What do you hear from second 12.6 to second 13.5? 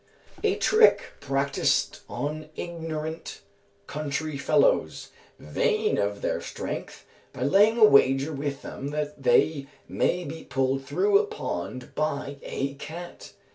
cat.